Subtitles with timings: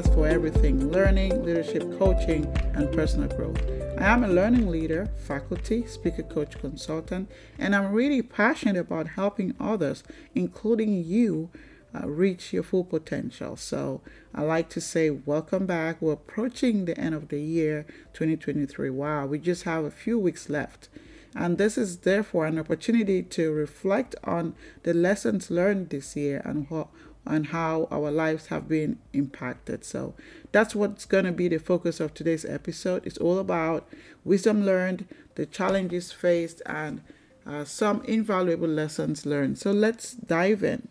[0.00, 3.60] compass for everything learning, leadership coaching, and personal growth.
[3.98, 9.54] I am a learning leader, faculty, speaker coach consultant, and I'm really passionate about helping
[9.60, 10.02] others,
[10.34, 11.50] including you,
[11.94, 13.56] uh, reach your full potential.
[13.56, 14.00] So
[14.34, 16.00] I like to say, welcome back.
[16.00, 18.90] We're approaching the end of the year 2023.
[18.90, 20.88] Wow, we just have a few weeks left.
[21.34, 26.68] And this is therefore an opportunity to reflect on the lessons learned this year and
[26.70, 26.88] what
[27.26, 29.84] and how our lives have been impacted.
[29.84, 30.14] So
[30.52, 33.06] that's what's going to be the focus of today's episode.
[33.06, 33.88] It's all about
[34.24, 37.02] wisdom learned, the challenges faced, and
[37.46, 39.58] uh, some invaluable lessons learned.
[39.58, 40.88] So let's dive in.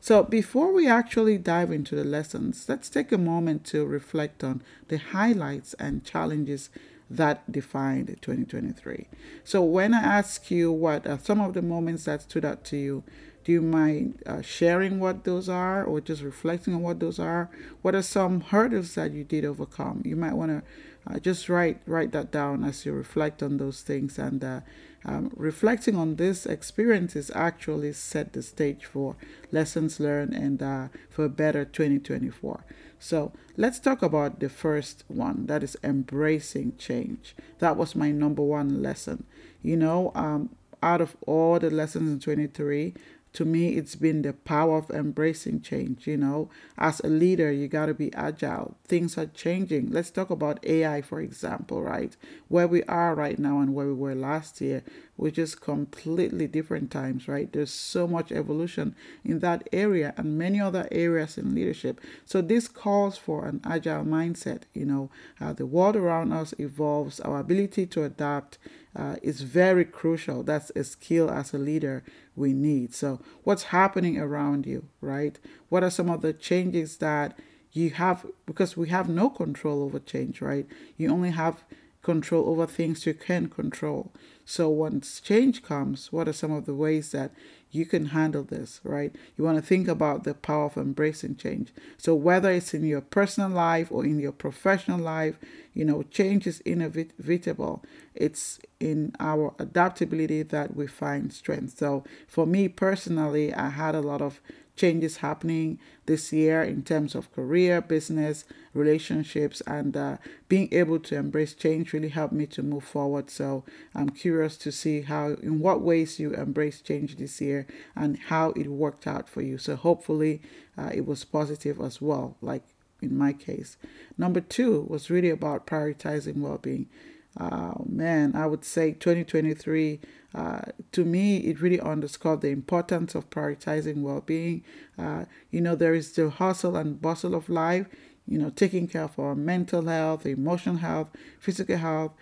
[0.00, 4.62] So, before we actually dive into the lessons, let's take a moment to reflect on
[4.86, 6.70] the highlights and challenges
[7.10, 9.08] that defined 2023.
[9.42, 12.76] So, when I ask you what are some of the moments that stood out to
[12.76, 13.02] you,
[13.46, 17.48] do you mind uh, sharing what those are or just reflecting on what those are?
[17.80, 20.02] What are some hurdles that you did overcome?
[20.04, 20.62] You might want to
[21.06, 24.60] uh, just write write that down as you reflect on those things and uh,
[25.04, 29.14] um, reflecting on this experiences actually set the stage for
[29.52, 32.64] lessons learned and uh, for a better 2024
[32.98, 38.42] so let's talk about the first one that is embracing change that was my number
[38.42, 39.22] one lesson
[39.62, 40.50] you know um,
[40.82, 42.94] out of all the lessons in 23
[43.36, 46.48] to me it's been the power of embracing change you know.
[46.78, 48.76] As a leader you got to be agile.
[48.88, 49.90] Things are changing.
[49.90, 52.16] Let's talk about ai for example right?
[52.48, 54.82] Where we are right now and where we were last year
[55.16, 60.60] which is completely different times right there's so much evolution in that area and many
[60.60, 65.10] other areas in leadership so this calls for an agile mindset you know
[65.40, 68.58] uh, the world around us evolves our ability to adapt
[68.96, 70.42] uh, is very crucial.
[70.42, 72.02] That's a skill as a leader
[72.34, 72.94] we need.
[72.94, 75.38] So, what's happening around you, right?
[75.68, 77.38] What are some of the changes that
[77.72, 78.24] you have?
[78.46, 80.66] Because we have no control over change, right?
[80.96, 81.64] You only have
[82.06, 84.12] control over things you can control.
[84.44, 87.32] So, once change comes, what are some of the ways that
[87.72, 89.12] you can handle this, right?
[89.36, 91.72] You want to think about the power of embracing change.
[91.98, 95.36] So, whether it's in your personal life or in your professional life,
[95.74, 97.84] you know, change is inevitable.
[98.14, 101.76] It's in our adaptability that we find strength.
[101.76, 104.40] So, for me personally, I had a lot of
[104.76, 108.44] changes happening this year in terms of career, business,
[108.74, 110.16] relationships, and uh,
[110.48, 113.30] being able to embrace change really helped me to move forward.
[113.30, 118.18] So I'm curious to see how, in what ways you embrace change this year and
[118.18, 119.58] how it worked out for you.
[119.58, 120.42] So hopefully
[120.78, 122.62] uh, it was positive as well, like
[123.00, 123.76] in my case.
[124.16, 126.88] Number two was really about prioritizing well being.
[127.36, 130.00] Uh, man, I would say 2023,
[130.34, 130.60] uh,
[130.92, 134.64] to me, it really underscored the importance of prioritizing well being.
[134.98, 137.86] Uh, you know, there is the hustle and bustle of life,
[138.26, 141.08] you know, taking care of our mental health, emotional health,
[141.38, 142.12] physical health.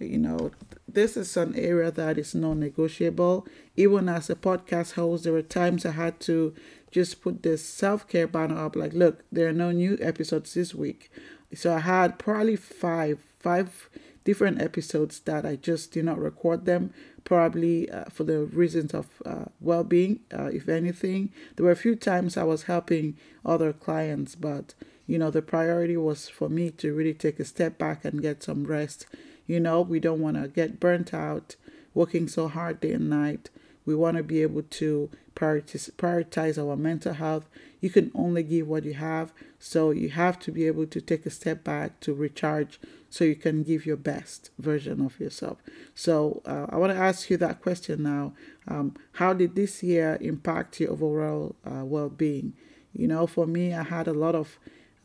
[0.00, 0.50] You know,
[0.88, 3.46] this is an area that is non negotiable.
[3.76, 6.52] Even as a podcast host, there were times I had to
[6.90, 10.74] just put this self care banner up like, look, there are no new episodes this
[10.74, 11.10] week.
[11.54, 13.88] So I had probably five, five
[14.24, 16.92] different episodes that I just did not record them,
[17.24, 21.30] probably uh, for the reasons of uh, well being, uh, if anything.
[21.56, 24.74] There were a few times I was helping other clients, but
[25.06, 28.42] you know, the priority was for me to really take a step back and get
[28.42, 29.06] some rest.
[29.46, 31.56] You know, we don't want to get burnt out
[31.92, 33.50] working so hard day and night.
[33.86, 37.44] We want to be able to prioritize, our mental health.
[37.80, 39.32] You can only give what you have.
[39.58, 42.80] So you have to be able to take a step back to recharge
[43.10, 45.58] so you can give your best version of yourself.
[45.94, 48.32] So uh, I want to ask you that question now.
[48.66, 52.54] Um, how did this year impact your overall uh, well being?
[52.92, 54.58] You know, for me, I had a lot of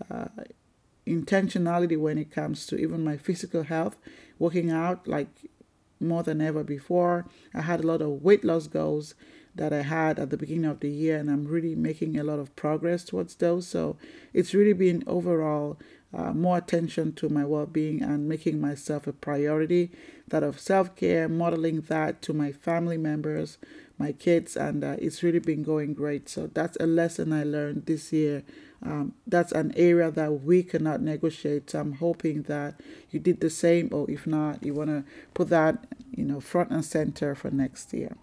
[0.10, 0.28] uh,
[1.06, 3.98] intentionality when it comes to even my physical health,
[4.38, 5.30] working out like
[6.00, 7.26] more than ever before.
[7.54, 9.16] I had a lot of weight loss goals
[9.56, 12.40] that I had at the beginning of the year, and I'm really making a lot
[12.40, 13.68] of progress towards those.
[13.68, 13.98] So
[14.34, 15.78] it's really been overall
[16.14, 19.92] uh, more attention to my well being and making myself a priority,
[20.28, 23.58] that of self care, modeling that to my family members,
[24.00, 26.30] my kids, and uh, it's really been going great.
[26.30, 28.44] So that's a lesson I learned this year.
[28.82, 31.70] Um, that's an area that we cannot negotiate.
[31.70, 32.80] So I'm hoping that
[33.12, 35.04] you did the same, or if not, you want to
[35.34, 35.86] put that,
[36.16, 38.16] you know, front and center for next year.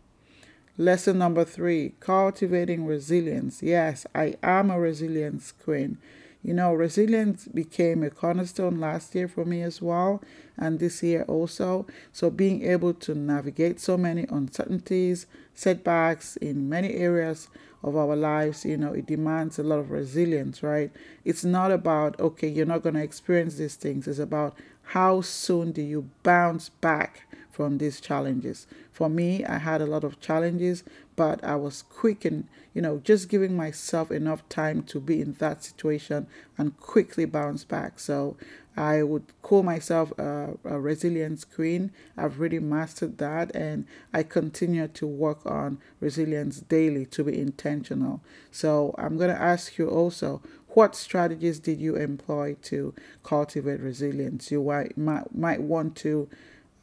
[0.78, 3.62] Lesson number three cultivating resilience.
[3.62, 5.98] Yes, I am a resilience queen.
[6.42, 10.22] You know, resilience became a cornerstone last year for me as well,
[10.56, 11.86] and this year also.
[12.12, 17.48] So, being able to navigate so many uncertainties, setbacks in many areas
[17.82, 20.90] of our lives, you know, it demands a lot of resilience, right?
[21.24, 24.06] It's not about, okay, you're not going to experience these things.
[24.06, 27.26] It's about how soon do you bounce back
[27.56, 28.66] from these challenges.
[28.92, 30.84] For me, I had a lot of challenges,
[31.16, 35.32] but I was quick and, you know, just giving myself enough time to be in
[35.38, 36.26] that situation
[36.58, 37.98] and quickly bounce back.
[37.98, 38.36] So
[38.76, 41.92] I would call myself a, a resilience queen.
[42.14, 48.20] I've really mastered that, and I continue to work on resilience daily to be intentional.
[48.50, 50.42] So I'm going to ask you also
[50.76, 52.92] what strategies did you employ to
[53.22, 54.50] cultivate resilience?
[54.50, 56.28] You might, might, might want to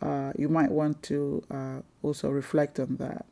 [0.03, 3.25] uh, you might want to uh, also reflect on that.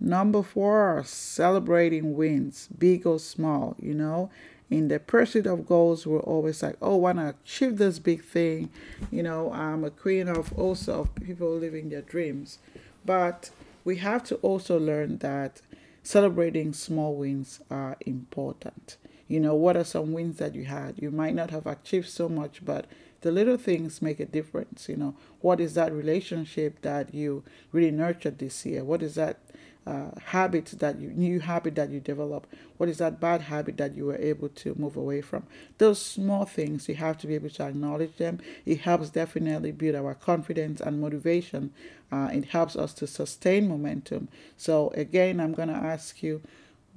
[0.00, 3.76] Number four, celebrating wins, big or small.
[3.80, 4.30] You know,
[4.70, 8.70] in the pursuit of goals, we're always like, oh, want to achieve this big thing.
[9.10, 12.58] You know, I'm a queen of also of people living their dreams.
[13.04, 13.50] But
[13.84, 15.60] we have to also learn that
[16.02, 18.96] celebrating small wins are important.
[19.28, 20.94] You know, what are some wins that you had?
[20.98, 22.86] You might not have achieved so much, but
[23.20, 24.88] the little things make a difference.
[24.88, 28.84] You know, what is that relationship that you really nurtured this year?
[28.84, 29.38] What is that
[29.86, 32.46] uh, habit that you new habit that you develop?
[32.76, 35.44] What is that bad habit that you were able to move away from?
[35.78, 38.38] Those small things you have to be able to acknowledge them.
[38.66, 41.72] It helps definitely build our confidence and motivation.
[42.12, 44.28] Uh, it helps us to sustain momentum.
[44.56, 46.42] So again, I'm going to ask you,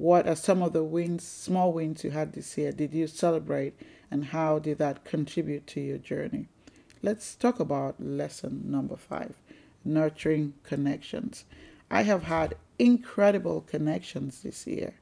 [0.01, 2.71] what are some of the wins, small wins you had this year?
[2.71, 3.75] Did you celebrate?
[4.11, 6.49] and how did that contribute to your journey?
[7.01, 9.35] Let's talk about lesson number five
[9.83, 11.45] nurturing connections.
[11.89, 14.93] I have had incredible connections this year.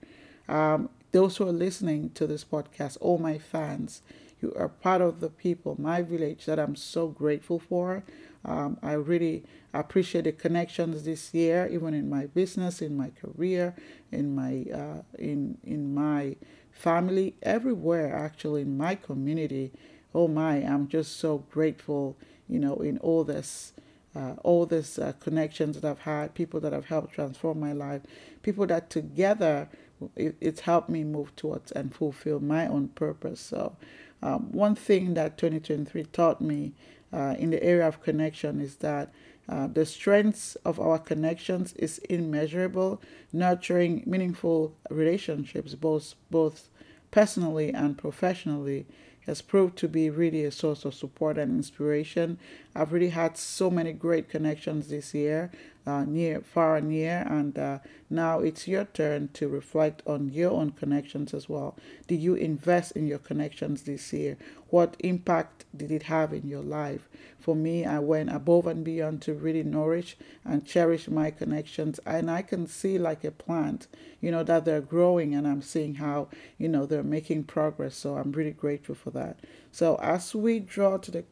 [0.47, 4.01] Um, those who are listening to this podcast, all my fans,
[4.41, 8.03] you are part of the people, my village, that I'm so grateful for.
[8.45, 9.43] Um, I really
[9.73, 13.75] appreciate the connections this year, even in my business, in my career,
[14.11, 16.37] in my uh, in in my
[16.71, 19.71] family, everywhere actually in my community.
[20.15, 23.73] Oh my, I'm just so grateful, you know, in all this.
[24.15, 28.01] Uh, all these uh, connections that I've had, people that have helped transform my life,
[28.41, 29.69] people that together
[30.15, 33.39] it, it's helped me move towards and fulfill my own purpose.
[33.39, 33.75] So,
[34.21, 36.73] um, one thing that 2023 taught me
[37.11, 39.11] uh, in the area of connection is that
[39.47, 43.01] uh, the strengths of our connections is immeasurable.
[43.33, 46.69] Nurturing meaningful relationships, both both
[47.09, 48.85] personally and professionally,
[49.25, 52.37] has proved to be really a source of support and inspiration.
[52.75, 55.51] I've really had so many great connections this year,
[55.85, 57.79] uh, near, far and near, and uh,
[58.09, 61.75] now it's your turn to reflect on your own connections as well.
[62.07, 64.37] Did you invest in your connections this year?
[64.69, 67.07] What impact did it have in your life?
[67.39, 72.29] For me, I went above and beyond to really nourish and cherish my connections, and
[72.29, 73.87] I can see like a plant,
[74.21, 76.27] you know, that they're growing, and I'm seeing how,
[76.57, 77.95] you know, they're making progress.
[77.95, 79.39] So I'm really grateful for that.
[79.71, 81.23] So as we draw to the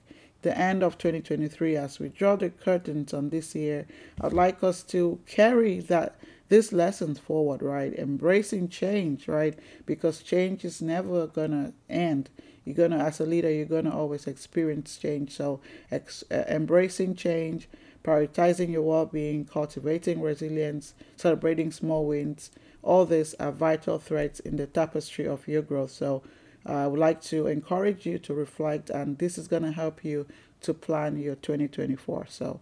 [0.48, 3.86] the end of 2023 as we draw the curtains on this year
[4.22, 6.16] i'd like us to carry that
[6.50, 7.94] these lessons forward right?
[7.96, 9.58] Embracing change right?
[9.86, 12.30] Because change is never gonna end.
[12.64, 15.36] You're gonna as a leader you're gonna always experience change.
[15.36, 15.60] So
[15.92, 17.68] ex- uh, embracing change
[18.04, 22.52] prioritizing your well-being cultivating resilience celebrating small wins
[22.82, 25.92] all these are vital threads in the tapestry of your growth.
[25.92, 26.24] So
[26.68, 30.28] I would like to encourage you to reflect, and this is going to help you
[30.62, 32.26] to plan your 2024.
[32.30, 32.60] So,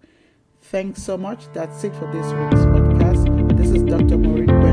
[0.62, 1.48] thanks so much.
[1.54, 3.58] That's it for this week's podcast.
[3.58, 4.18] This is Dr.
[4.18, 4.65] Maurine.